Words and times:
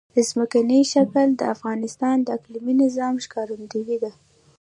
ځمکنی 0.29 0.79
شکل 0.93 1.27
د 1.37 1.41
افغانستان 1.55 2.15
د 2.23 2.27
اقلیمي 2.37 2.73
نظام 2.83 3.13
ښکارندوی 3.25 3.97
ده. 4.03 4.11